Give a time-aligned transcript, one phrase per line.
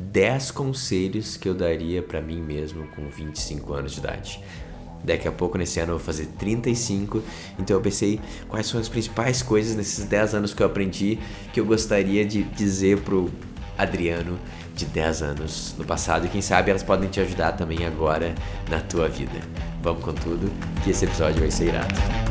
[0.00, 4.42] 10 conselhos que eu daria para mim mesmo com 25 anos de idade.
[5.02, 7.22] Daqui a pouco, nesse ano, eu vou fazer 35.
[7.58, 11.18] Então eu pensei quais são as principais coisas nesses 10 anos que eu aprendi
[11.52, 13.30] que eu gostaria de dizer pro
[13.78, 14.38] Adriano
[14.74, 16.26] de 10 anos no passado.
[16.26, 18.34] E quem sabe elas podem te ajudar também agora
[18.68, 19.40] na tua vida.
[19.82, 20.50] Vamos com tudo,
[20.84, 22.29] que esse episódio vai ser irado.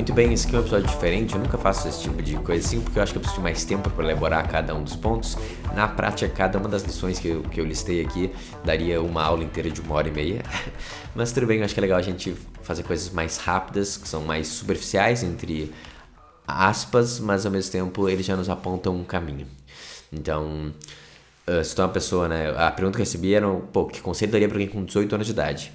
[0.00, 1.34] Muito bem, esse aqui é um episódio diferente.
[1.34, 3.44] Eu nunca faço esse tipo de coisa assim, porque eu acho que eu preciso de
[3.44, 5.36] mais tempo para elaborar cada um dos pontos.
[5.74, 8.32] Na prática, cada uma das lições que eu, que eu listei aqui
[8.64, 10.42] daria uma aula inteira de uma hora e meia.
[11.14, 14.08] Mas tudo bem, eu acho que é legal a gente fazer coisas mais rápidas, que
[14.08, 15.70] são mais superficiais, entre
[16.48, 19.46] aspas, mas ao mesmo tempo eles já nos apontam um caminho.
[20.10, 20.72] Então,
[21.46, 22.54] uh, se tu é uma pessoa, né?
[22.56, 25.26] A pergunta que eu recebi era, pô, que conselho daria para alguém com 18 anos
[25.26, 25.70] de idade?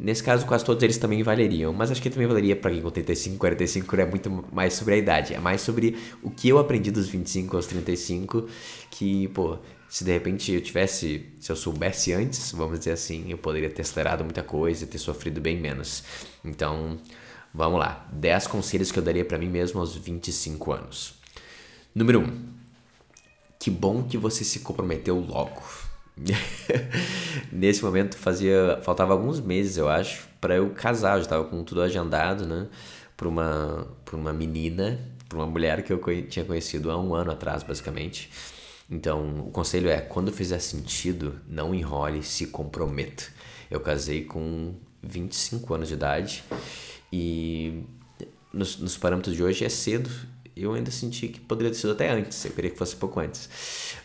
[0.00, 2.88] Nesse caso, quase todos eles também valeriam, mas acho que também valeria para quem com
[2.88, 5.34] 35, 45, é muito mais sobre a idade.
[5.34, 8.46] É mais sobre o que eu aprendi dos 25 aos 35,
[8.92, 13.38] que, pô, se de repente eu tivesse, se eu soubesse antes, vamos dizer assim, eu
[13.38, 16.04] poderia ter acelerado muita coisa e ter sofrido bem menos.
[16.44, 16.96] Então,
[17.52, 18.08] vamos lá.
[18.12, 21.14] 10 conselhos que eu daria para mim mesmo aos 25 anos.
[21.92, 22.58] Número 1.
[23.58, 25.87] Que bom que você se comprometeu logo.
[27.52, 31.62] Nesse momento fazia faltava alguns meses, eu acho, para eu casar, eu já estava com
[31.62, 32.66] tudo agendado, né,
[33.16, 37.30] para uma para uma menina, para uma mulher que eu tinha conhecido há um ano
[37.30, 38.30] atrás, basicamente.
[38.90, 43.24] Então, o conselho é, quando fizer sentido, não enrole, se comprometa.
[43.70, 46.42] Eu casei com 25 anos de idade
[47.12, 47.84] e
[48.52, 50.10] nos, nos parâmetros de hoje é cedo
[50.62, 53.48] eu ainda senti que poderia ter sido até antes, eu queria que fosse pouco antes.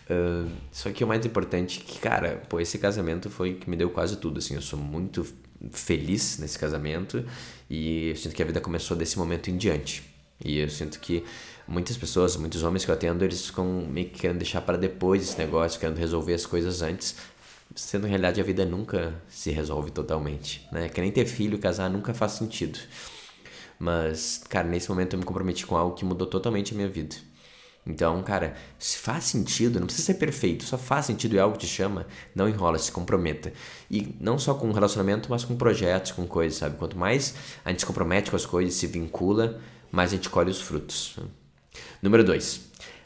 [0.09, 3.75] Uh, só que o mais importante é que, cara, pô, esse casamento foi que me
[3.75, 5.25] deu quase tudo, assim, eu sou muito
[5.71, 7.25] feliz nesse casamento
[7.69, 10.03] e eu sinto que a vida começou desse momento em diante.
[10.43, 11.23] E eu sinto que
[11.67, 15.23] muitas pessoas, muitos homens que eu atendo, eles ficam meio que querendo deixar para depois
[15.23, 17.15] esse negócio, querendo resolver as coisas antes,
[17.75, 20.89] sendo realidade a vida nunca se resolve totalmente, né?
[20.89, 22.77] Que nem ter filho, casar nunca faz sentido.
[23.83, 27.17] Mas, cara, nesse momento eu me comprometi com algo que mudou totalmente a minha vida.
[27.85, 31.67] Então, cara, se faz sentido, não precisa ser perfeito, só faz sentido e algo te
[31.67, 33.51] chama, não enrola, se comprometa.
[33.91, 36.77] E não só com relacionamento, mas com projetos, com coisas, sabe?
[36.77, 37.35] Quanto mais
[37.65, 39.59] a gente se compromete com as coisas, se vincula,
[39.91, 41.19] mais a gente colhe os frutos.
[42.01, 42.61] Número 2.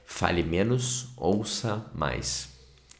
[0.06, 2.50] Fale menos, ouça mais.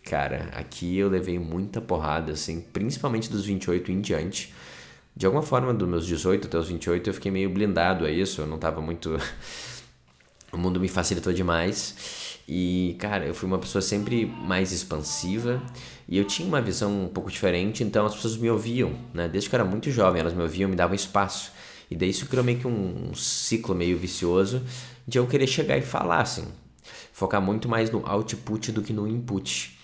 [0.04, 4.52] Cara, aqui eu levei muita porrada, assim, principalmente dos 28 em diante
[5.18, 8.40] de alguma forma, dos meus 18 até os 28, eu fiquei meio blindado a isso.
[8.40, 9.18] Eu não tava muito.
[10.54, 12.38] o mundo me facilitou demais.
[12.48, 15.60] E, cara, eu fui uma pessoa sempre mais expansiva
[16.08, 19.28] e eu tinha uma visão um pouco diferente, então as pessoas me ouviam, né?
[19.28, 21.52] Desde que eu era muito jovem, elas me ouviam, me davam espaço.
[21.90, 24.62] E daí isso criou meio que um, ciclo meio vicioso
[25.08, 26.46] de eu querer chegar e falar, assim.
[27.12, 29.80] Focar muito mais no output do que no input.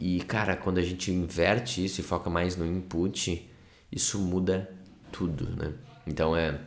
[0.00, 3.53] E, cara, quando a gente inverte isso e foca mais no input,
[3.94, 4.68] isso muda
[5.12, 5.72] tudo, né?
[6.06, 6.58] Então é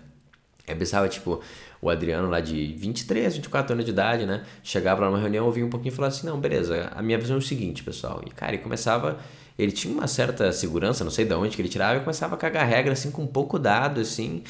[0.68, 1.42] é bizarro, tipo,
[1.82, 4.44] o Adriano lá de 23, 24 anos de idade, né?
[4.62, 7.38] Chegava lá numa reunião, ouvia um pouquinho e falava assim: não, beleza, a minha visão
[7.38, 8.22] é o seguinte, pessoal.
[8.26, 9.18] E, cara, ele começava.
[9.58, 12.38] Ele tinha uma certa segurança, não sei de onde que ele tirava, e começava a
[12.38, 14.44] cagar regra, assim, com pouco dado, assim.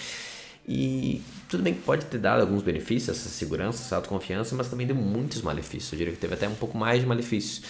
[0.68, 4.86] E tudo bem que pode ter dado alguns benefícios, essa segurança, essa autoconfiança, mas também
[4.86, 5.94] deu muitos malefícios.
[5.94, 7.62] Eu diria que teve até um pouco mais de malefícios.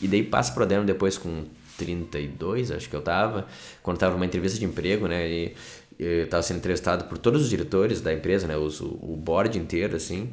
[0.00, 1.44] E daí passa pro Adriano depois com
[1.76, 3.46] 32, acho que eu tava,
[3.82, 5.28] quando tava numa entrevista de emprego, né?
[5.28, 5.54] E
[5.98, 8.56] eu tava sendo entrevistado por todos os diretores da empresa, né?
[8.56, 10.30] Os, o board inteiro, assim.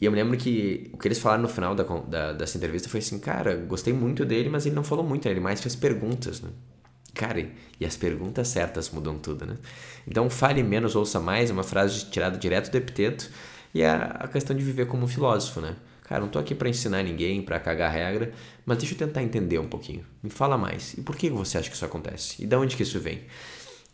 [0.00, 2.88] E eu me lembro que o que eles falaram no final da, da, dessa entrevista
[2.88, 5.30] foi assim, cara, gostei muito dele, mas ele não falou muito, né?
[5.30, 6.50] ele mais fez perguntas, né?
[7.14, 7.48] Cara,
[7.80, 9.56] e as perguntas certas mudam tudo, né?
[10.06, 13.30] Então, fale menos, ouça mais, é uma frase tirada direto do epiteto,
[13.72, 15.76] e é a questão de viver como um filósofo, né?
[16.06, 18.32] Cara, não tô aqui para ensinar ninguém, para cagar regra,
[18.64, 20.06] mas deixa eu tentar entender um pouquinho.
[20.22, 20.94] Me fala mais.
[20.94, 22.44] E por que você acha que isso acontece?
[22.44, 23.22] E de onde que isso vem?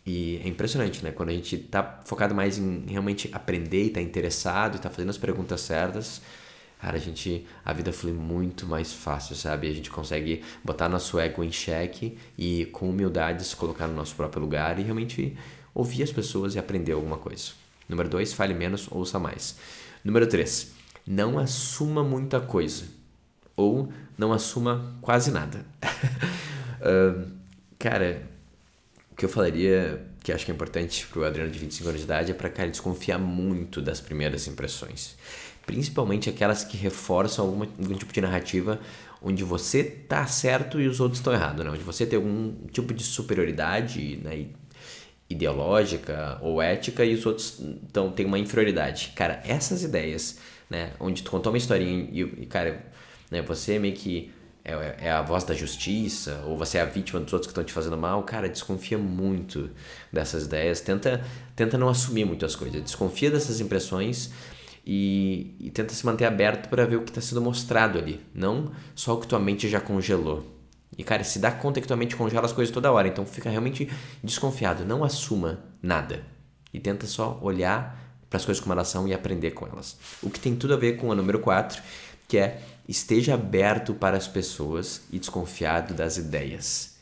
[0.05, 1.11] E é impressionante, né?
[1.11, 5.09] Quando a gente tá focado mais em realmente aprender e tá interessado e tá fazendo
[5.09, 6.21] as perguntas certas,
[6.79, 9.67] cara, a gente a vida flui muito mais fácil, sabe?
[9.67, 14.15] A gente consegue botar nosso ego em xeque e com humildade se colocar no nosso
[14.15, 15.35] próprio lugar e realmente
[15.75, 17.53] ouvir as pessoas e aprender alguma coisa.
[17.89, 19.57] Número dois, fale menos, ouça mais.
[20.05, 20.73] Número três,
[21.07, 22.85] não assuma muita coisa
[23.57, 25.65] ou não assuma quase nada.
[26.81, 27.31] uh,
[27.79, 28.23] cara,
[29.11, 32.05] o que eu falaria que acho que é importante pro Adriano de 25 anos de
[32.05, 35.17] idade é para cara desconfiar muito das primeiras impressões,
[35.67, 38.81] principalmente aquelas que reforçam alguma, algum tipo de narrativa
[39.21, 41.71] onde você tá certo e os outros estão errados, né?
[41.71, 44.47] onde você tem algum tipo de superioridade né?
[45.31, 49.13] ideológica ou ética e os outros então têm uma inferioridade.
[49.15, 50.39] Cara, essas ideias,
[50.73, 52.83] né, onde tu contou uma historinha e, e cara,
[53.31, 54.33] né, você meio que
[54.65, 57.63] é, é, a voz da justiça ou você é a vítima dos outros que estão
[57.63, 59.69] te fazendo mal, cara, desconfia muito
[60.11, 61.23] dessas ideias, tenta
[61.55, 64.31] tenta não assumir muito as coisas, desconfia dessas impressões
[64.87, 68.73] e, e tenta se manter aberto para ver o que está sendo mostrado ali, não
[68.95, 70.47] só o que tua mente já congelou.
[70.97, 73.49] E, cara, se dá conta que tua mente congela as coisas toda hora, então fica
[73.49, 73.91] realmente
[74.23, 74.85] desconfiado.
[74.85, 76.23] Não assuma nada.
[76.71, 79.95] E tenta só olhar para as coisas como elas são e aprender com elas.
[80.23, 81.83] O que tem tudo a ver com a número 4,
[82.27, 86.95] que é esteja aberto para as pessoas e desconfiado das ideias.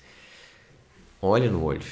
[1.23, 1.87] Olhe no olho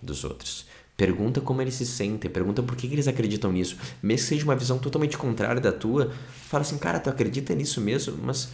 [0.00, 0.66] dos outros.
[0.96, 3.76] Pergunta como eles se sentem, pergunta por que, que eles acreditam nisso.
[4.00, 6.12] Mesmo que seja uma visão totalmente contrária da tua,
[6.48, 8.16] fala assim, cara, tu acredita nisso mesmo?
[8.22, 8.50] Mas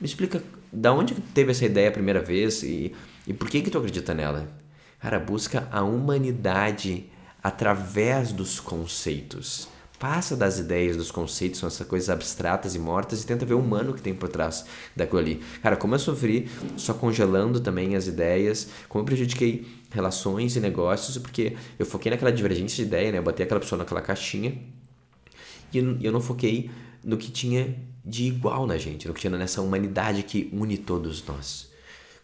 [0.00, 0.42] me explica
[0.72, 2.92] da onde teve essa ideia a primeira vez e,
[3.28, 4.48] e por que que tu acredita nela?
[4.98, 7.06] Cara, busca a humanidade
[7.42, 9.68] através dos conceitos.
[9.98, 13.58] Passa das ideias, dos conceitos, são essas coisas abstratas e mortas e tenta ver o
[13.58, 14.64] humano que tem por trás
[14.94, 15.42] daquilo ali.
[15.60, 21.18] Cara, como eu sofri só congelando também as ideias, como eu prejudiquei relações e negócios,
[21.18, 23.18] porque eu foquei naquela divergência de ideia, né?
[23.18, 24.56] Eu botei aquela pessoa naquela caixinha
[25.72, 26.70] e eu não foquei
[27.02, 31.24] no que tinha de igual na gente, no que tinha nessa humanidade que une todos
[31.26, 31.67] nós.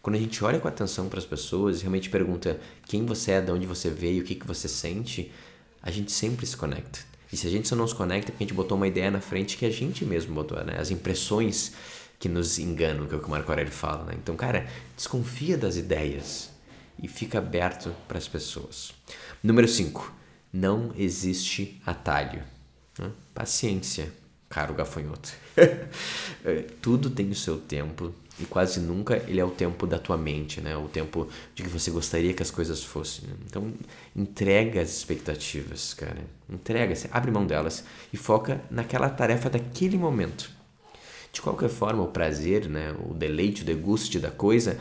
[0.05, 3.41] Quando a gente olha com atenção para as pessoas e realmente pergunta quem você é,
[3.41, 5.31] de onde você veio, o que, que você sente,
[5.81, 6.99] a gente sempre se conecta.
[7.33, 9.09] E se a gente só não se conecta, é porque a gente botou uma ideia
[9.09, 10.75] na frente que a gente mesmo botou, né?
[10.77, 11.73] As impressões
[12.19, 14.13] que nos enganam, que é o que o Marco Aurélio fala, né?
[14.21, 16.51] Então, cara, desconfia das ideias
[17.01, 18.93] e fica aberto para as pessoas.
[19.41, 20.13] Número 5.
[20.53, 22.43] Não existe atalho.
[22.99, 23.09] Né?
[23.33, 24.13] Paciência
[24.55, 25.33] caro gafanhoto.
[26.47, 30.15] É, tudo tem o seu tempo e quase nunca ele é o tempo da tua
[30.15, 30.77] mente, né?
[30.77, 33.27] O tempo de que você gostaria que as coisas fossem.
[33.47, 33.73] Então,
[34.15, 36.19] entrega as expectativas, cara.
[36.47, 40.51] Entrega, abre mão delas e foca naquela tarefa daquele momento.
[41.33, 44.77] De qualquer forma, o prazer, né, o deleite, o deguste da coisa,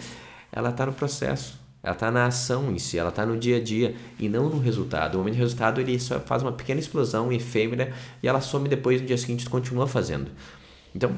[0.53, 1.59] ela está no processo.
[1.85, 4.59] Ela está na ação em si, ela está no dia a dia e não no
[4.59, 5.17] resultado.
[5.17, 7.93] O momento do resultado ele só faz uma pequena explosão efêmera
[8.23, 10.31] e ela some depois no dia seguinte continua fazendo.
[10.95, 11.15] Então,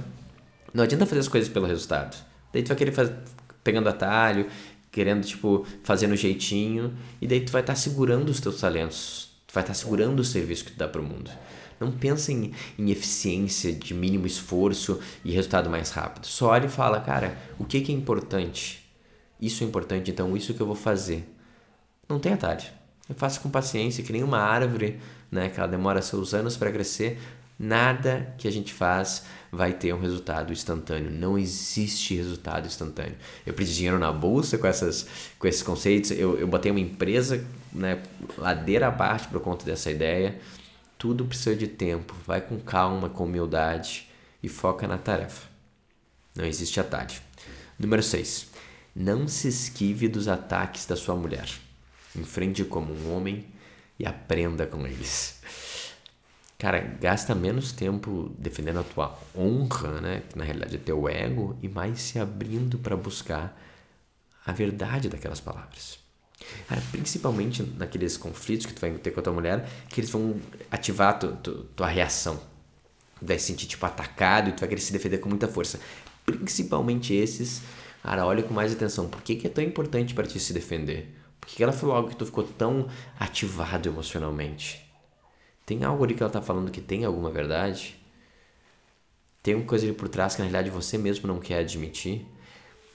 [0.75, 2.17] não adianta fazer as coisas pelo resultado.
[2.53, 3.15] Daí tu vai querer fazer,
[3.63, 4.49] pegando atalho,
[4.91, 9.31] querendo tipo fazer no jeitinho e daí tu vai estar tá segurando os teus talentos,
[9.47, 11.31] tu vai estar tá segurando o serviço que tu dá para o mundo.
[11.79, 16.27] Não pensa em, em, eficiência de mínimo esforço e resultado mais rápido.
[16.27, 18.86] Só olha e fala, cara, o que, que é importante?
[19.41, 21.29] Isso é importante, então isso que eu vou fazer.
[22.09, 22.65] Não tem atalho.
[23.09, 24.99] Eu faço com paciência, que nem uma árvore,
[25.31, 27.19] né, que ela demora seus anos para crescer.
[27.59, 31.11] Nada que a gente faz vai ter um resultado instantâneo.
[31.11, 33.17] Não existe resultado instantâneo.
[33.47, 35.07] Eu perdi dinheiro na bolsa com, essas,
[35.39, 36.11] com esses conceitos.
[36.11, 38.03] Eu, eu botei uma empresa né,
[38.37, 40.39] ladeira abaixo por conta dessa ideia.
[40.99, 42.15] Tudo precisa de tempo.
[42.27, 44.07] Vai com calma, com humildade
[44.43, 45.49] e foca na tarefa.
[46.35, 47.17] Não existe atalho.
[47.79, 48.56] Número 6.
[48.99, 51.47] Não se esquive dos ataques da sua mulher.
[52.17, 53.45] Enfrente como um homem
[53.99, 55.39] e aprenda com eles.
[56.59, 60.23] Cara, gasta menos tempo defendendo a tua honra, né?
[60.27, 63.61] Que na realidade é teu ego, e mais se abrindo para buscar
[64.47, 65.99] a verdade daquelas palavras.
[66.67, 70.41] Cara, principalmente naqueles conflitos que tu vai ter com a tua mulher, que eles vão
[70.71, 72.41] ativar tu, tu, tua reação.
[73.21, 75.79] Tu vai se sentir tipo atacado e tu vai querer se defender com muita força.
[76.25, 77.61] Principalmente esses
[78.07, 79.09] Cara, olha com mais atenção.
[79.09, 81.13] Por que, que é tão importante para ti se defender?
[81.41, 82.87] Por que, que ela falou algo que tu ficou tão
[83.19, 84.89] ativado emocionalmente?
[85.67, 88.01] Tem algo ali que ela está falando que tem alguma verdade?
[89.43, 92.25] Tem alguma coisa ali por trás que na realidade você mesmo não quer admitir?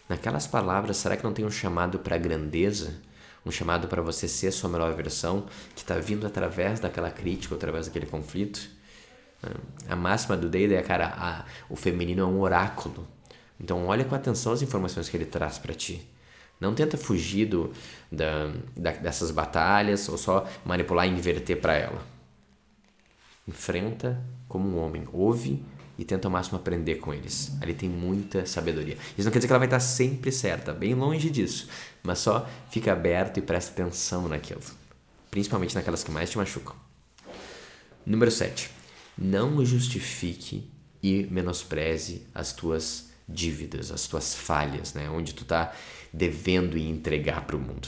[0.07, 3.01] Naquelas palavras, será que não tem um chamado para grandeza?
[3.45, 7.87] Um chamado para você ser sua melhor versão que está vindo através daquela crítica, através
[7.87, 8.61] daquele conflito?
[9.89, 13.05] A máxima do Dale é, cara, a, o feminino é um oráculo.
[13.61, 16.01] Então olha com atenção as informações que ele traz para ti.
[16.59, 17.71] Não tenta fugir do,
[18.11, 22.01] da, da, dessas batalhas ou só manipular e inverter para ela.
[23.47, 25.63] Enfrenta como um homem, ouve
[25.97, 27.55] e tenta ao máximo aprender com eles.
[27.61, 28.97] Ali tem muita sabedoria.
[29.17, 31.67] Isso não quer dizer que ela vai estar sempre certa, bem longe disso,
[32.01, 34.61] mas só fica aberto e presta atenção naquilo,
[35.29, 36.75] principalmente naquelas que mais te machucam.
[38.05, 38.71] Número 7.
[39.17, 40.69] Não justifique
[41.03, 45.09] e menospreze as tuas dívidas, as tuas falhas, né?
[45.09, 45.73] onde tu está
[46.11, 47.87] devendo e entregar para o mundo.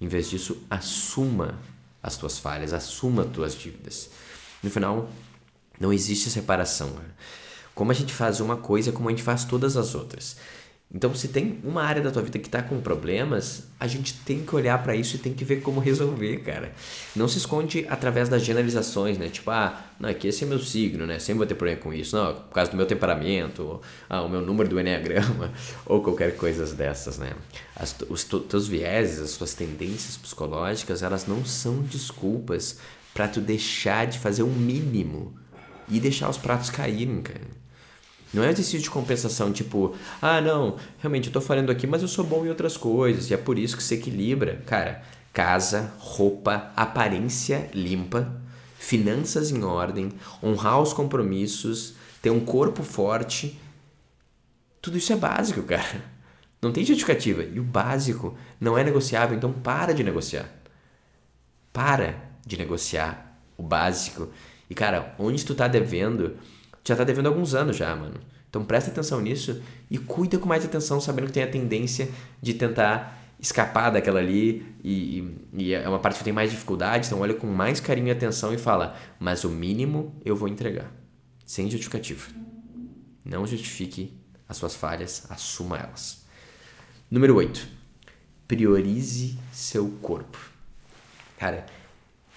[0.00, 1.58] Em vez disso, assuma
[2.02, 4.10] as tuas falhas, assuma as tuas dívidas.
[4.62, 5.10] No final,
[5.78, 6.94] não existe separação.
[7.74, 10.36] Como a gente faz uma coisa, como a gente faz todas as outras.
[10.92, 14.44] Então, se tem uma área da tua vida que está com problemas, a gente tem
[14.44, 16.72] que olhar para isso e tem que ver como resolver, cara.
[17.14, 19.28] Não se esconde através das generalizações, né?
[19.28, 21.20] Tipo, ah, não, é que esse é meu signo, né?
[21.20, 22.16] Sempre vou ter problema com isso.
[22.16, 25.52] Não, por causa do meu temperamento, ou, ah, o meu número do Enneagrama,
[25.86, 27.34] ou qualquer coisa dessas, né?
[27.76, 32.78] As, os teus vieses, as tuas tendências psicológicas, elas não são desculpas
[33.14, 35.38] para tu deixar de fazer o mínimo
[35.88, 37.59] e deixar os pratos caírem, cara.
[38.32, 42.08] Não é exercício de compensação, tipo, ah, não, realmente eu tô falando aqui, mas eu
[42.08, 44.62] sou bom em outras coisas, e é por isso que se equilibra.
[44.66, 48.40] Cara, casa, roupa, aparência limpa,
[48.78, 53.58] finanças em ordem, honrar os compromissos, ter um corpo forte.
[54.80, 56.04] Tudo isso é básico, cara.
[56.62, 57.42] Não tem justificativa.
[57.42, 60.48] E o básico não é negociável, então para de negociar.
[61.72, 62.14] Para
[62.46, 64.28] de negociar o básico.
[64.68, 66.36] E, cara, onde tu tá devendo
[66.84, 68.14] já tá devendo alguns anos já, mano.
[68.48, 72.08] Então presta atenção nisso e cuida com mais atenção, sabendo que tem a tendência
[72.42, 77.20] de tentar escapar daquela ali e, e, é uma parte que tem mais dificuldade, então
[77.20, 80.92] olha com mais carinho e atenção e fala, mas o mínimo eu vou entregar,
[81.46, 82.28] sem justificativa.
[83.24, 84.18] Não justifique
[84.48, 86.24] as suas falhas, assuma elas.
[87.10, 87.66] Número 8.
[88.46, 90.38] Priorize seu corpo.
[91.38, 91.64] Cara,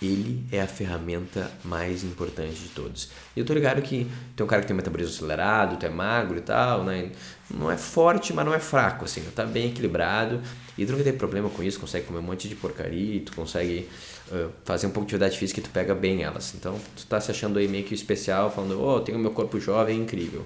[0.06, 3.10] ele é a ferramenta mais importante de todos.
[3.36, 6.38] E eu tô ligado que tem um cara que tem metabolismo acelerado, tu é magro
[6.38, 7.12] e tal, né?
[7.50, 10.42] Não é forte, mas não é fraco, assim, tá bem equilibrado.
[10.78, 13.88] E tu nunca tem problema com isso, consegue comer um monte de porcaria, tu consegue
[14.32, 16.54] uh, fazer um pouco de atividade física e tu pega bem elas.
[16.56, 20.00] Então, tu tá se achando aí meio que especial, falando, oh, tenho meu corpo jovem,
[20.00, 20.46] é incrível.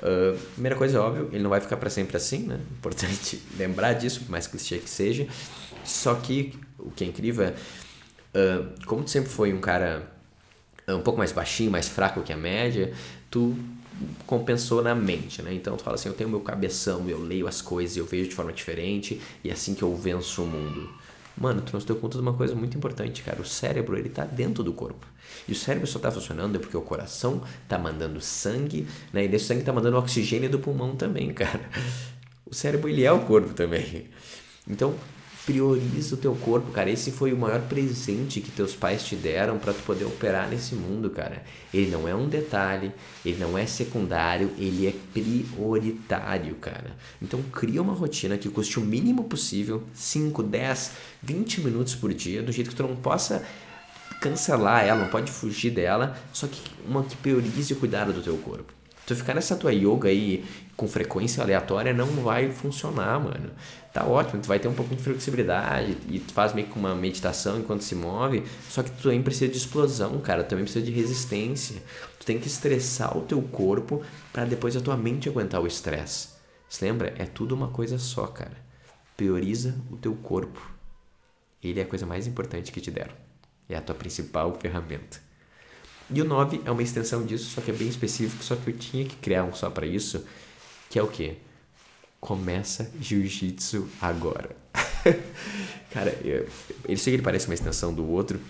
[0.00, 2.58] Uh, primeira coisa, óbvio, ele não vai ficar para sempre assim, né?
[2.78, 5.26] Importante lembrar disso, por mais clichê que seja.
[5.84, 7.54] Só que o que é incrível é
[8.34, 10.10] uh, como tu sempre foi um cara
[10.86, 12.92] ah, um pouco mais baixinho, mais fraco que a média,
[13.30, 13.56] tu
[14.26, 15.52] compensou na mente, né?
[15.52, 18.34] Então tu fala assim, eu tenho meu cabeção, eu leio as coisas, eu vejo de
[18.34, 20.88] forma diferente e é assim que eu venço o mundo.
[21.36, 23.42] Mano, tu não se deu conta de uma coisa muito importante, cara.
[23.42, 25.06] O cérebro, ele tá dentro do corpo.
[25.46, 29.24] E o cérebro só tá funcionando porque o coração tá mandando sangue, né?
[29.24, 31.60] E desse sangue tá mandando oxigênio do pulmão também, cara.
[32.46, 34.06] O cérebro, ele é o corpo também.
[34.66, 34.94] Então,
[35.46, 36.90] prioriza o teu corpo, cara.
[36.90, 40.74] Esse foi o maior presente que teus pais te deram para tu poder operar nesse
[40.74, 41.44] mundo, cara.
[41.72, 42.92] Ele não é um detalhe,
[43.24, 46.96] ele não é secundário, ele é prioritário, cara.
[47.22, 50.90] Então cria uma rotina que custe o mínimo possível, 5, 10,
[51.22, 53.44] 20 minutos por dia, do jeito que tu não possa
[54.20, 58.36] cancelar ela, não pode fugir dela, só que uma que priorize o cuidado do teu
[58.38, 58.75] corpo.
[59.06, 60.44] Tu ficar nessa tua yoga aí
[60.76, 63.50] com frequência aleatória não vai funcionar, mano.
[63.92, 66.92] Tá ótimo, tu vai ter um pouco de flexibilidade e tu faz meio que uma
[66.94, 70.84] meditação enquanto se move, só que tu também precisa de explosão, cara, tu também precisa
[70.84, 71.80] de resistência.
[72.18, 76.30] Tu tem que estressar o teu corpo para depois a tua mente aguentar o estresse.
[76.68, 77.14] Se lembra?
[77.16, 78.56] É tudo uma coisa só, cara.
[79.16, 80.60] Prioriza o teu corpo.
[81.62, 83.14] Ele é a coisa mais importante que te deram.
[83.68, 85.25] É a tua principal ferramenta.
[86.08, 88.76] E o 9 é uma extensão disso, só que é bem específico, só que eu
[88.76, 90.24] tinha que criar um só para isso,
[90.88, 91.36] que é o quê?
[92.20, 94.56] Começa jiu-jitsu agora.
[95.90, 96.48] Cara, eu,
[96.88, 98.40] eu sei que ele parece uma extensão do outro,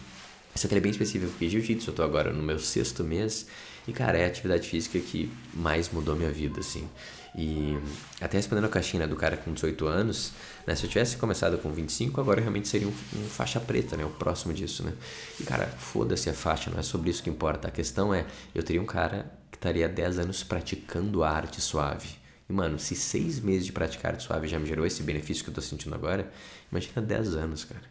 [0.62, 3.46] que ele é bem específico, porque jiu-jitsu eu tô agora no meu sexto mês,
[3.86, 6.88] e cara, é a atividade física que mais mudou minha vida, assim.
[7.36, 7.78] E
[8.18, 10.32] até respondendo a caixinha né, do cara com 18 anos,
[10.66, 14.04] né, se eu tivesse começado com 25, agora realmente seria um, um faixa preta, né,
[14.06, 14.94] o próximo disso, né?
[15.38, 17.68] E cara, foda-se a faixa, não é sobre isso que importa.
[17.68, 22.08] A questão é, eu teria um cara que estaria 10 anos praticando arte suave.
[22.48, 25.50] E mano, se 6 meses de praticar arte suave já me gerou esse benefício que
[25.50, 26.32] eu tô sentindo agora,
[26.72, 27.84] imagina 10 anos, cara.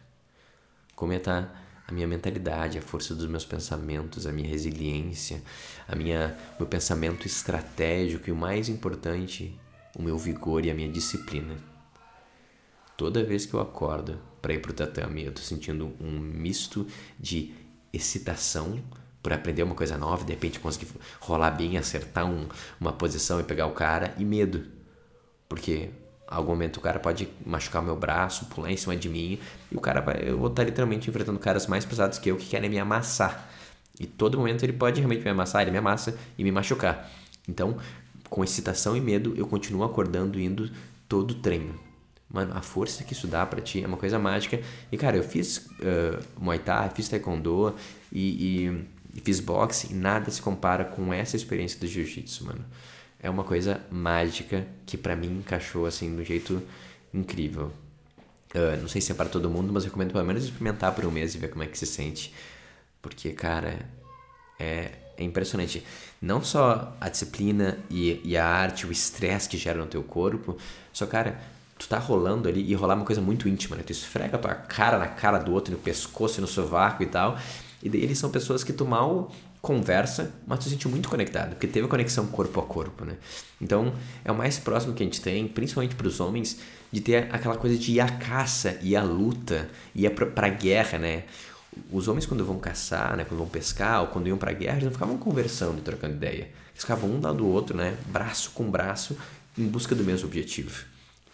[0.96, 5.42] Como ia estar tá a minha mentalidade, a força dos meus pensamentos, a minha resiliência,
[5.86, 9.58] a minha meu pensamento estratégico e o mais importante,
[9.94, 11.56] o meu vigor e a minha disciplina.
[12.96, 16.86] Toda vez que eu acordo para ir pro tatame, eu tô sentindo um misto
[17.18, 17.54] de
[17.92, 18.82] excitação
[19.22, 20.88] por aprender uma coisa nova, de repente conseguir
[21.20, 22.48] rolar bem, acertar um,
[22.80, 24.64] uma posição e pegar o cara e medo.
[25.48, 25.90] Porque
[26.26, 29.38] algum momento o cara pode machucar meu braço, pular em cima de mim,
[29.70, 32.46] e o cara vai, eu vou estar literalmente enfrentando caras mais pesados que eu que
[32.46, 33.50] querem me amassar.
[33.98, 37.10] E todo momento ele pode realmente me amassar, ele me amassa e me machucar.
[37.48, 37.76] Então,
[38.28, 40.70] com excitação e medo, eu continuo acordando indo
[41.08, 41.74] todo treino.
[42.28, 44.60] Mano, a força que isso dá pra ti é uma coisa mágica.
[44.90, 47.74] E cara, eu fiz uh, Muay Thai, fiz Taekwondo
[48.12, 52.64] e, e, e fiz boxe e nada se compara com essa experiência do Jiu-Jitsu, mano
[53.20, 56.62] é uma coisa mágica que para mim encaixou assim do jeito
[57.12, 57.72] incrível.
[58.54, 61.10] Uh, não sei se é para todo mundo, mas recomendo pelo menos experimentar por um
[61.10, 62.32] mês e ver como é que se sente.
[63.02, 63.86] Porque, cara,
[64.58, 65.84] é é impressionante.
[66.20, 70.56] Não só a disciplina e, e a arte, o estresse que gera no teu corpo,
[70.92, 71.40] só, cara,
[71.78, 73.82] tu tá rolando ali e rolar uma coisa muito íntima, né?
[73.82, 77.38] Tu esfrega a tua cara na cara do outro, no pescoço, no sovaco e tal.
[77.82, 81.66] E eles são pessoas que tu mal conversa, mas tu se sente muito conectado, porque
[81.66, 83.16] teve a conexão corpo a corpo, né?
[83.60, 83.92] Então,
[84.24, 86.58] é o mais próximo que a gente tem, principalmente para os homens,
[86.92, 91.24] de ter aquela coisa de ir à caça, ir à luta, ir pra guerra, né?
[91.90, 94.84] Os homens quando vão caçar, né, quando vão pescar, ou quando iam pra guerra, eles
[94.84, 96.48] não ficavam conversando, trocando ideia.
[96.70, 99.16] Eles ficavam um lado do outro, né, braço com braço,
[99.58, 100.84] em busca do mesmo objetivo.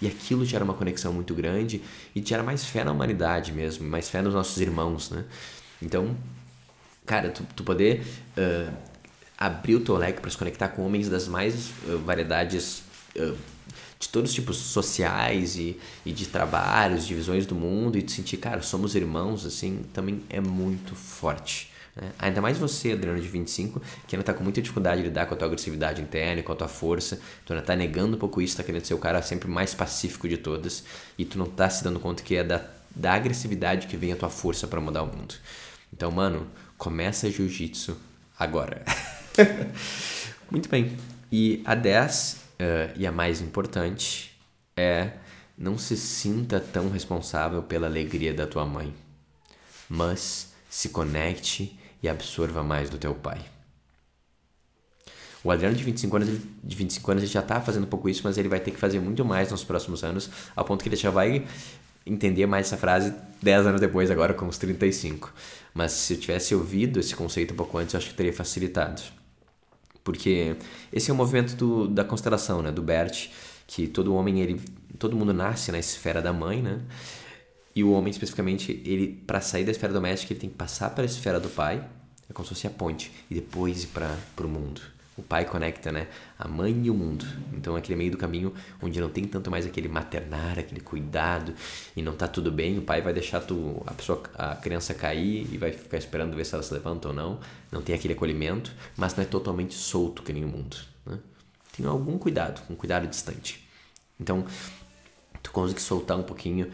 [0.01, 1.81] E aquilo gera uma conexão muito grande
[2.15, 5.25] e gera mais fé na humanidade mesmo, mais fé nos nossos irmãos, né?
[5.81, 6.17] Então,
[7.07, 8.03] cara, tu, tu poder
[8.37, 8.73] uh,
[9.37, 12.83] abrir o teu leque para se conectar com homens das mais uh, variedades
[13.17, 13.37] uh,
[13.99, 18.13] de todos os tipos sociais e, e de trabalhos, de visões do mundo e te
[18.13, 21.71] sentir, cara, somos irmãos, assim, também é muito forte.
[21.95, 22.11] Né?
[22.19, 25.35] Ainda mais você, Adriano, de 25, que ainda está com muita dificuldade de lidar com
[25.35, 27.21] a tua agressividade interna com a tua força.
[27.45, 30.29] Tu ainda está negando um pouco isso, está querendo ser o cara sempre mais pacífico
[30.29, 30.85] de todas
[31.19, 34.17] e tu não está se dando conta que é da, da agressividade que vem a
[34.17, 35.35] tua força para mudar o mundo.
[35.93, 36.47] Então, mano,
[36.83, 37.97] começa jiu-jitsu
[38.37, 38.85] agora.
[40.51, 40.97] Muito bem.
[41.31, 44.37] E a 10, uh, eh, e a mais importante,
[44.77, 45.13] é
[45.57, 48.93] não se sinta tão responsável pela alegria da tua mãe,
[49.89, 53.41] mas se conecte e absorva mais do teu pai.
[55.45, 58.23] O Adriano de 25 anos, de 25 anos ele já está fazendo um pouco isso,
[58.25, 60.97] mas ele vai ter que fazer muito mais nos próximos anos, ao ponto que ele
[60.97, 61.47] já vai
[62.07, 65.33] entender mais essa frase 10 anos depois, agora com os 35.
[65.75, 69.03] Mas se eu tivesse ouvido esse conceito um pouco antes, eu acho que teria facilitado.
[70.05, 70.57] Porque
[70.93, 73.31] esse é o movimento do, da constelação, né, do Bert,
[73.67, 74.61] que todo homem, ele,
[74.99, 76.81] todo mundo nasce na esfera da mãe, né?
[77.75, 81.07] E o homem especificamente, ele para sair da esfera doméstica, ele tem que passar pela
[81.07, 81.83] esfera do pai,
[82.29, 84.81] é como se fosse a ponte, e depois ir para o mundo.
[85.23, 87.25] O pai conecta, né, a mãe e o mundo.
[87.53, 88.53] Então aquele meio do caminho
[88.83, 91.55] onde não tem tanto mais aquele maternar, aquele cuidado
[91.97, 95.47] e não tá tudo bem, o pai vai deixar tu, a pessoa, a criança cair
[95.53, 97.39] e vai ficar esperando ver se ela se levanta ou não.
[97.71, 101.19] Não tem aquele acolhimento, mas não é totalmente solto que nem o mundo, né?
[101.77, 103.67] Tem algum cuidado, um cuidado distante.
[104.21, 104.45] Então,
[105.41, 106.69] tu consegue soltar um pouquinho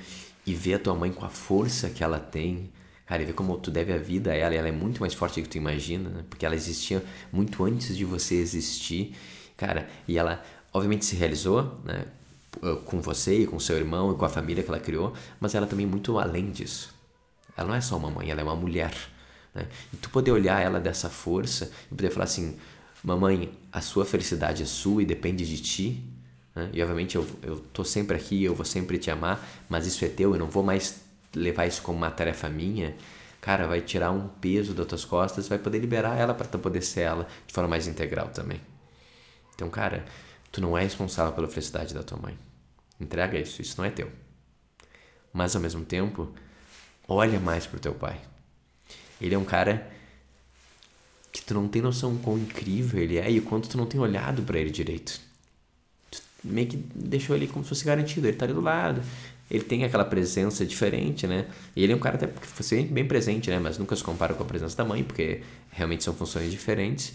[0.46, 2.73] e ver a tua mãe com a força que ela tem,
[3.09, 5.14] Cara, e ver como tu deve a vida a ela, e ela é muito mais
[5.14, 6.25] forte do que tu imagina, né?
[6.29, 9.14] Porque ela existia muito antes de você existir,
[9.57, 10.44] cara, e ela
[10.75, 12.05] obviamente se realizou, né?
[12.85, 15.66] Com você e com seu irmão e com a família que ela criou, mas ela
[15.66, 16.94] também é muito além disso.
[17.57, 18.94] Ela não é só uma mãe, ela é uma mulher.
[19.55, 19.66] Né?
[19.92, 22.59] E tu poder olhar ela dessa força e poder falar assim:
[23.03, 26.05] Mamãe, a sua felicidade é sua e depende de ti.
[26.55, 26.68] Né?
[26.75, 30.09] E obviamente eu, eu tô sempre aqui, eu vou sempre te amar, mas isso é
[30.09, 31.08] teu, eu não vou mais
[31.38, 32.96] levar isso como uma tarefa minha,
[33.40, 36.83] cara, vai tirar um peso das tuas costas, vai poder liberar ela para tu poder
[36.83, 38.61] ser ela de forma mais integral também.
[39.55, 40.05] Então, cara,
[40.53, 42.38] tu não é responsável pela felicidade da tua mãe.
[43.01, 44.11] Entrega isso, isso não é teu.
[45.33, 46.33] Mas ao mesmo tempo,
[47.07, 48.20] olha mais pro teu pai.
[49.20, 49.90] Ele é um cara
[51.33, 54.01] que tu não tem noção quão incrível ele é e o quanto tu não tem
[54.01, 55.20] olhado para ele direito.
[56.11, 59.03] Tu meio que deixou ele como se fosse garantido, ele tá ali do lado,
[59.51, 61.47] ele tem aquela presença diferente, né?
[61.75, 63.59] E ele é um cara até que foi bem presente, né?
[63.59, 67.15] Mas nunca se compara com a presença da mãe, porque realmente são funções diferentes.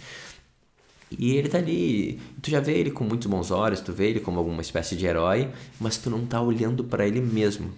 [1.11, 4.19] E ele tá ali, tu já vê ele com muitos bons olhos, tu vê ele
[4.19, 7.71] como alguma espécie de herói, mas tu não tá olhando para ele mesmo.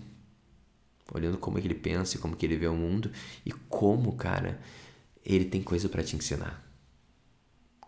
[1.13, 3.11] Olhando como é que ele pensa, como que ele vê o mundo
[3.45, 4.59] e como, cara,
[5.25, 6.63] ele tem coisa para te ensinar.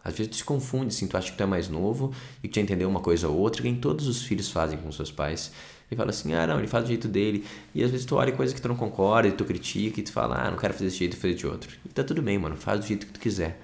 [0.03, 2.53] Às vezes tu se confunde, assim, tu acha que tu é mais novo e que
[2.53, 5.51] tu entendeu uma coisa ou outra, que nem todos os filhos fazem com seus pais.
[5.89, 7.45] E fala assim, ah não, ele faz do jeito dele.
[7.73, 10.11] E às vezes tu olha coisas que tu não concorda, e tu critica, e tu
[10.11, 11.69] fala, ah, não quero fazer desse jeito, fazer de outro.
[11.85, 13.61] E tá tudo bem, mano, faz do jeito que tu quiser.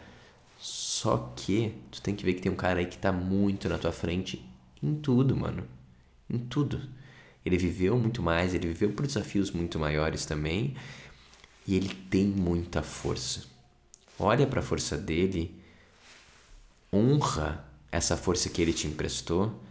[0.60, 3.78] Só que tu tem que ver que tem um cara aí que tá muito na
[3.78, 4.43] tua frente
[4.82, 5.63] em tudo, mano.
[6.30, 6.82] Em tudo.
[7.46, 10.76] Ele viveu muito mais, ele viveu por desafios muito maiores também.
[11.67, 13.43] E ele tem muita força.
[14.17, 15.58] Olha para a força dele,
[16.93, 19.62] honra essa força que ele te emprestou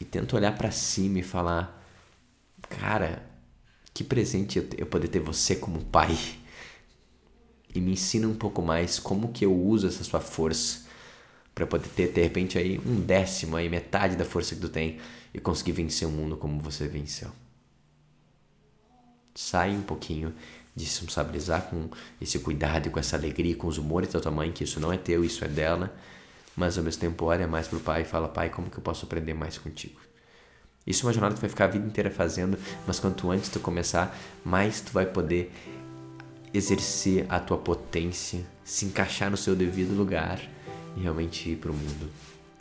[0.00, 1.80] e tenta olhar para cima e falar:
[2.68, 3.24] Cara,
[3.94, 6.16] que presente eu poder ter você como pai.
[7.74, 10.82] E me ensina um pouco mais como que eu uso essa sua força
[11.54, 14.98] para poder ter de repente aí um décimo aí metade da força que tu tem
[15.32, 17.30] e conseguir vencer o mundo como você venceu.
[19.34, 20.34] Sai um pouquinho
[20.74, 21.88] de se responsabilizar com
[22.20, 24.92] esse cuidado e com essa alegria, com os humores da tua mãe, que isso não
[24.92, 25.94] é teu, isso é dela
[26.56, 29.04] mas ao mesmo tempo olha mais pro pai e fala: Pai, como que eu posso
[29.04, 30.00] aprender mais contigo?
[30.86, 33.48] Isso é uma jornada que tu vai ficar a vida inteira fazendo, mas quanto antes
[33.48, 35.52] tu começar, mais tu vai poder
[36.52, 40.40] exercer a tua potência, se encaixar no seu devido lugar
[40.96, 42.10] e realmente ir pro mundo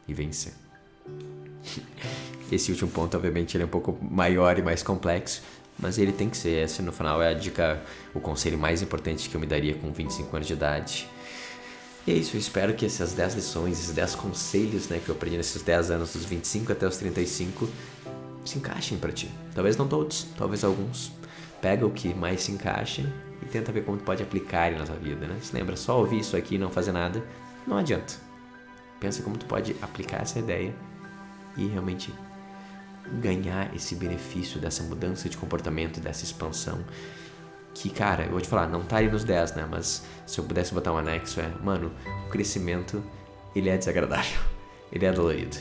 [0.08, 0.54] e vencer.
[2.52, 5.42] Esse último ponto, obviamente, ele é um pouco maior e mais complexo,
[5.82, 6.64] mas ele tem que ser.
[6.64, 7.82] Esse, no final, é a dica,
[8.14, 11.10] o conselho mais importante que eu me daria com 25 anos de idade.
[12.06, 15.16] E é isso, eu espero que essas 10 lições, esses 10 conselhos né, que eu
[15.16, 17.70] aprendi nesses 10 anos, dos 25 até os 35,
[18.44, 19.30] se encaixem para ti.
[19.54, 21.12] Talvez não todos, talvez alguns.
[21.62, 23.04] Pega o que mais se encaixa
[23.42, 25.38] e tenta ver como tu pode aplicar na tua vida, né?
[25.42, 27.24] Se lembra, só ouvir isso aqui e não fazer nada,
[27.68, 28.14] não adianta.
[29.00, 30.74] Pensa como tu pode aplicar essa ideia
[31.56, 32.12] e realmente
[33.20, 36.80] ganhar esse benefício dessa mudança de comportamento, dessa expansão.
[37.74, 39.68] Que, cara, eu vou te falar, não tá aí nos 10, né?
[39.70, 41.92] Mas se eu pudesse botar um anexo, é, mano,
[42.28, 43.04] o crescimento,
[43.56, 44.40] ele é desagradável,
[44.92, 45.58] ele é dolorido.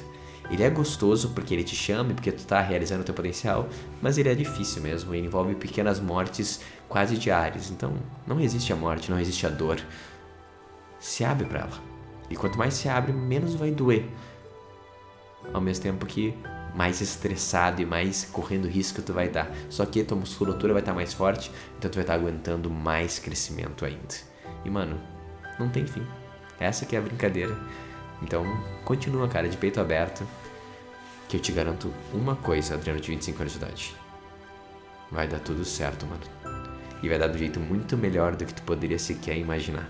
[0.50, 3.68] Ele é gostoso porque ele te chama, porque tu tá realizando o teu potencial,
[4.02, 7.70] mas ele é difícil mesmo, ele envolve pequenas mortes quase diárias.
[7.70, 7.94] Então,
[8.26, 9.80] não resiste à morte, não resiste à dor.
[10.98, 11.90] Se abre para ela.
[12.28, 14.04] E quanto mais se abre, menos vai doer.
[15.52, 16.34] Ao mesmo tempo que
[16.74, 19.50] mais estressado e mais correndo risco tu vai estar.
[19.68, 23.84] Só que tua musculatura vai estar mais forte, então tu vai estar aguentando mais crescimento
[23.84, 24.14] ainda.
[24.64, 25.00] E mano,
[25.58, 26.06] não tem fim.
[26.58, 27.56] Essa que é a brincadeira.
[28.22, 28.44] Então,
[28.84, 30.26] continua, cara, de peito aberto,
[31.28, 33.96] que eu te garanto uma coisa, Adriano de 25 anos de idade.
[35.10, 36.20] Vai dar tudo certo, mano.
[37.02, 39.88] E vai dar do jeito muito melhor do que tu poderia sequer imaginar.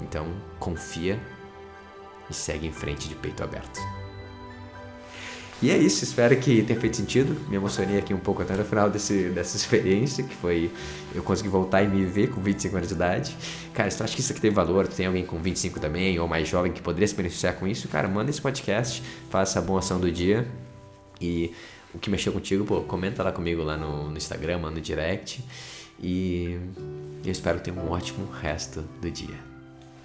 [0.00, 0.26] Então,
[0.58, 1.20] confia
[2.30, 3.80] e segue em frente de peito aberto.
[5.62, 7.36] E é isso, espero que tenha feito sentido.
[7.48, 10.72] Me emocionei aqui um pouco até no final desse, dessa experiência, que foi
[11.14, 13.36] eu consegui voltar e me ver com 25 anos de idade.
[13.72, 16.18] Cara, se tu acha que isso aqui tem valor, tu tem alguém com 25 também,
[16.18, 19.62] ou mais jovem que poderia se beneficiar com isso, cara, manda esse podcast, faça a
[19.62, 20.48] boa ação do dia.
[21.20, 21.54] E
[21.94, 25.44] o que mexeu contigo, pô, comenta lá comigo lá no, no Instagram, manda direct.
[26.02, 26.58] E
[27.24, 29.38] eu espero ter um ótimo resto do dia.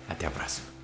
[0.08, 0.77] Até a próxima.